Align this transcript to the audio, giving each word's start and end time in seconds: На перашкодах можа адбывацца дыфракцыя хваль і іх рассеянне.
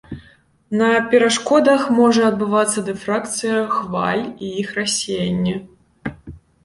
На 0.79 0.87
перашкодах 1.09 1.83
можа 1.97 2.21
адбывацца 2.31 2.79
дыфракцыя 2.87 3.59
хваль 3.77 4.25
і 4.49 4.51
іх 4.63 4.73
рассеянне. 4.79 5.55